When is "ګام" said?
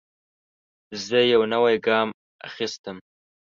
1.85-2.09